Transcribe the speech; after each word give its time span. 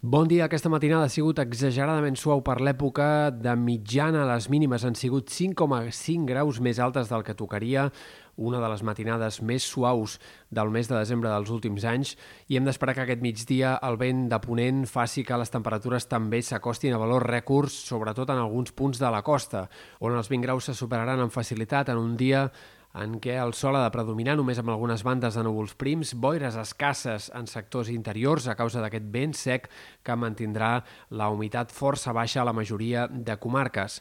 Bon 0.00 0.28
dia. 0.30 0.44
Aquesta 0.46 0.70
matinada 0.70 1.08
ha 1.08 1.10
sigut 1.10 1.40
exageradament 1.42 2.14
suau 2.14 2.38
per 2.46 2.60
l'època. 2.62 3.32
De 3.34 3.50
mitjana, 3.58 4.28
les 4.30 4.46
mínimes 4.46 4.84
han 4.86 4.94
sigut 4.94 5.26
5,5 5.34 6.22
graus 6.28 6.60
més 6.62 6.78
altes 6.78 7.10
del 7.10 7.24
que 7.26 7.34
tocaria, 7.34 7.88
una 8.36 8.60
de 8.62 8.68
les 8.70 8.84
matinades 8.86 9.40
més 9.42 9.66
suaus 9.66 10.20
del 10.54 10.70
mes 10.70 10.86
de 10.86 10.94
desembre 10.94 11.32
dels 11.34 11.50
últims 11.50 11.82
anys, 11.82 12.14
i 12.46 12.54
hem 12.54 12.70
d'esperar 12.70 12.94
que 12.94 13.08
aquest 13.08 13.26
migdia 13.26 13.74
el 13.82 13.98
vent 13.98 14.28
de 14.30 14.38
ponent 14.38 14.84
faci 14.86 15.26
que 15.26 15.42
les 15.42 15.50
temperatures 15.50 16.06
també 16.06 16.44
s'acostin 16.46 16.94
a 16.94 17.02
valors 17.02 17.26
rècords, 17.26 17.82
sobretot 17.90 18.30
en 18.30 18.38
alguns 18.38 18.70
punts 18.70 19.02
de 19.02 19.10
la 19.10 19.24
costa, 19.26 19.66
on 19.98 20.14
els 20.14 20.30
20 20.30 20.46
graus 20.46 20.70
se 20.70 20.78
superaran 20.78 21.26
amb 21.26 21.34
facilitat 21.34 21.90
en 21.90 21.98
un 21.98 22.14
dia 22.14 22.46
en 22.94 23.18
què 23.20 23.36
el 23.36 23.52
sol 23.54 23.76
ha 23.76 23.82
de 23.84 23.92
predominar 23.92 24.36
només 24.38 24.58
amb 24.58 24.72
algunes 24.72 25.04
bandes 25.04 25.36
de 25.36 25.44
núvols 25.44 25.74
prims, 25.78 26.14
boires 26.14 26.56
escasses 26.56 27.28
en 27.36 27.46
sectors 27.46 27.90
interiors 27.92 28.48
a 28.48 28.56
causa 28.56 28.80
d'aquest 28.80 29.10
vent 29.12 29.36
sec 29.36 29.68
que 30.02 30.16
mantindrà 30.16 30.78
la 31.10 31.28
humitat 31.28 31.74
força 31.74 32.14
baixa 32.16 32.42
a 32.42 32.48
la 32.48 32.56
majoria 32.56 33.06
de 33.10 33.36
comarques. 33.36 34.00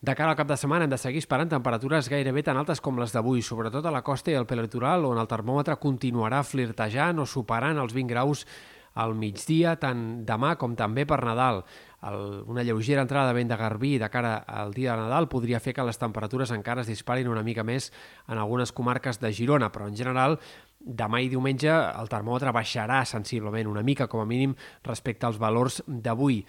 De 0.00 0.14
cara 0.14 0.30
al 0.30 0.38
cap 0.38 0.46
de 0.46 0.56
setmana 0.56 0.86
hem 0.86 0.92
de 0.92 1.00
seguir 1.02 1.18
esperant 1.18 1.50
temperatures 1.50 2.06
gairebé 2.06 2.44
tan 2.46 2.56
altes 2.56 2.78
com 2.80 3.00
les 3.02 3.10
d'avui, 3.10 3.42
sobretot 3.42 3.84
a 3.84 3.90
la 3.90 4.04
costa 4.06 4.30
i 4.30 4.36
al 4.38 4.46
prelitoral, 4.46 5.08
on 5.08 5.18
el 5.18 5.26
termòmetre 5.26 5.74
continuarà 5.82 6.44
flirtejant 6.46 7.18
o 7.18 7.26
superant 7.26 7.82
els 7.82 7.96
20 7.96 8.12
graus 8.12 8.44
al 8.98 9.16
migdia, 9.18 9.74
tant 9.78 10.24
demà 10.26 10.54
com 10.58 10.76
també 10.78 11.04
per 11.06 11.18
Nadal. 11.26 11.64
El, 12.06 12.44
una 12.46 12.62
lleugera 12.62 13.02
entrada 13.02 13.32
de 13.32 13.34
vent 13.34 13.48
de 13.50 13.56
garbí 13.58 13.96
de 13.98 14.08
cara 14.10 14.36
al 14.38 14.72
dia 14.74 14.94
de 14.94 15.02
Nadal 15.02 15.26
podria 15.28 15.58
fer 15.58 15.74
que 15.74 15.82
les 15.82 15.98
temperatures 15.98 16.52
encara 16.54 16.84
es 16.84 16.90
disparin 16.90 17.26
una 17.28 17.42
mica 17.42 17.64
més 17.66 17.90
en 18.28 18.38
algunes 18.38 18.70
comarques 18.72 19.18
de 19.18 19.32
Girona, 19.34 19.72
però 19.74 19.88
en 19.90 19.96
general 19.98 20.38
demà 20.78 21.20
i 21.20 21.30
diumenge 21.32 21.70
el 21.70 22.10
termòmetre 22.10 22.54
baixarà 22.54 23.02
sensiblement, 23.04 23.66
una 23.66 23.82
mica 23.82 24.06
com 24.06 24.22
a 24.22 24.28
mínim 24.28 24.54
respecte 24.86 25.26
als 25.26 25.40
valors 25.42 25.82
d'avui. 25.86 26.44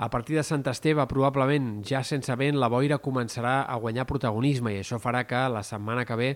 A 0.00 0.08
partir 0.08 0.34
de 0.34 0.42
Sant 0.42 0.64
Esteve, 0.66 1.04
probablement 1.06 1.84
ja 1.84 2.00
sense 2.02 2.34
vent, 2.40 2.56
la 2.56 2.70
boira 2.72 2.98
començarà 3.04 3.60
a 3.68 3.76
guanyar 3.76 4.08
protagonisme 4.08 4.72
i 4.72 4.80
això 4.80 4.98
farà 4.98 5.26
que 5.28 5.42
la 5.52 5.62
setmana 5.62 6.06
que 6.08 6.16
ve 6.16 6.30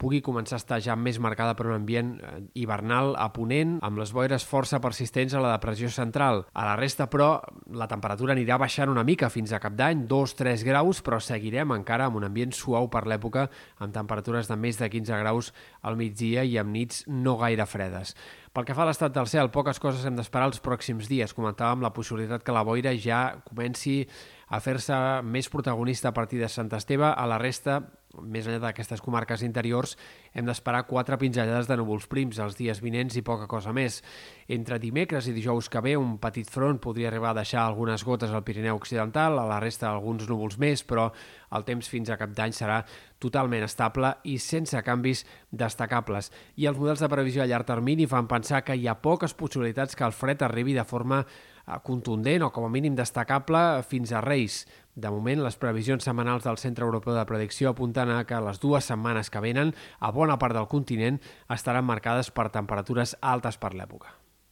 pugui 0.00 0.22
començar 0.24 0.56
a 0.56 0.62
estar 0.62 0.80
ja 0.80 0.96
més 0.96 1.20
marcada 1.20 1.54
per 1.58 1.68
un 1.68 1.76
ambient 1.76 2.14
eh, 2.16 2.40
hivernal 2.62 3.12
a 3.20 3.28
ponent, 3.36 3.76
amb 3.84 4.00
les 4.00 4.14
boires 4.16 4.46
força 4.48 4.80
persistents 4.80 5.36
a 5.36 5.42
la 5.44 5.52
depressió 5.52 5.90
central. 5.92 6.46
A 6.56 6.66
la 6.66 6.76
resta, 6.80 7.10
però, 7.12 7.34
la 7.76 7.88
temperatura 7.90 8.34
anirà 8.34 8.56
baixant 8.60 8.92
una 8.92 9.04
mica 9.04 9.30
fins 9.32 9.52
a 9.52 9.60
cap 9.62 9.76
d'any, 9.78 10.06
2-3 10.10 10.64
graus, 10.66 11.04
però 11.04 11.20
seguirem 11.20 11.76
encara 11.76 12.08
amb 12.08 12.20
un 12.20 12.26
ambient 12.30 12.56
suau 12.56 12.88
per 12.90 13.04
l'època, 13.10 13.48
amb 13.78 13.94
temperatures 13.94 14.48
de 14.48 14.56
més 14.56 14.80
de 14.80 14.88
15 14.90 15.20
graus 15.20 15.52
al 15.82 16.00
migdia 16.00 16.44
i 16.48 16.56
amb 16.60 16.72
nits 16.74 17.04
no 17.08 17.36
gaire 17.40 17.68
fredes. 17.68 18.16
Pel 18.50 18.66
que 18.66 18.74
fa 18.74 18.82
a 18.82 18.88
l'estat 18.88 19.14
del 19.14 19.28
cel, 19.30 19.52
poques 19.54 19.78
coses 19.78 20.02
hem 20.08 20.16
d'esperar 20.18 20.48
els 20.50 20.58
pròxims 20.64 21.06
dies. 21.06 21.36
Comentàvem 21.36 21.84
la 21.84 21.92
possibilitat 21.94 22.42
que 22.42 22.54
la 22.54 22.64
boira 22.66 22.90
ja 22.98 23.20
comenci 23.46 24.00
a 24.50 24.58
fer-se 24.58 24.96
més 25.22 25.46
protagonista 25.52 26.10
a 26.10 26.16
partir 26.16 26.40
de 26.40 26.48
Sant 26.50 26.72
Esteve. 26.74 27.06
A 27.12 27.26
la 27.30 27.38
resta, 27.38 27.78
més 28.18 28.46
enllà 28.46 28.58
d'aquestes 28.64 29.02
comarques 29.04 29.42
interiors, 29.46 29.96
hem 30.34 30.46
d'esperar 30.48 30.82
quatre 30.88 31.18
pinzellades 31.20 31.68
de 31.70 31.76
núvols 31.78 32.08
prims 32.10 32.40
els 32.42 32.56
dies 32.58 32.80
vinents 32.82 33.16
i 33.16 33.22
poca 33.26 33.46
cosa 33.50 33.72
més. 33.76 34.00
Entre 34.50 34.80
dimecres 34.82 35.28
i 35.30 35.34
dijous 35.36 35.68
que 35.70 35.82
ve, 35.84 35.96
un 35.96 36.16
petit 36.22 36.48
front 36.50 36.80
podria 36.82 37.10
arribar 37.10 37.30
a 37.30 37.40
deixar 37.40 37.62
algunes 37.62 38.04
gotes 38.04 38.32
al 38.34 38.44
Pirineu 38.44 38.80
Occidental, 38.80 39.38
a 39.38 39.46
la 39.46 39.60
resta 39.62 39.90
alguns 39.90 40.26
núvols 40.28 40.58
més, 40.58 40.82
però 40.82 41.10
el 41.54 41.66
temps 41.66 41.88
fins 41.90 42.10
a 42.10 42.18
cap 42.18 42.34
d'any 42.34 42.54
serà 42.54 42.80
totalment 43.20 43.62
estable 43.66 44.14
i 44.24 44.38
sense 44.42 44.80
canvis 44.82 45.24
destacables. 45.50 46.30
I 46.56 46.66
els 46.70 46.78
models 46.78 47.04
de 47.04 47.10
previsió 47.12 47.44
a 47.44 47.48
llarg 47.50 47.68
termini 47.68 48.08
fan 48.10 48.30
pensar 48.30 48.64
que 48.64 48.74
hi 48.74 48.88
ha 48.88 48.98
poques 49.02 49.34
possibilitats 49.34 49.94
que 49.94 50.06
el 50.06 50.16
fred 50.16 50.42
arribi 50.42 50.74
de 50.74 50.86
forma 50.88 51.24
contundent 51.86 52.42
o 52.42 52.50
com 52.52 52.66
a 52.66 52.72
mínim 52.72 52.96
destacable 52.98 53.82
fins 53.86 54.12
a 54.12 54.20
Reis. 54.24 54.64
De 54.94 55.10
moment, 55.10 55.40
les 55.44 55.56
previsions 55.56 56.04
setmanals 56.04 56.44
del 56.44 56.58
Centre 56.58 56.84
Europeu 56.84 57.14
de 57.16 57.26
Predicció 57.28 57.70
apunten 57.70 58.10
a 58.10 58.24
que 58.26 58.40
les 58.44 58.60
dues 58.60 58.90
setmanes 58.90 59.30
que 59.30 59.40
venen 59.40 59.74
a 59.98 60.10
bona 60.10 60.38
part 60.38 60.58
del 60.58 60.68
continent 60.68 61.22
estaran 61.48 61.86
marcades 61.86 62.34
per 62.34 62.50
temperatures 62.50 63.16
altes 63.20 63.56
per 63.56 63.72
l'època. 63.74 64.19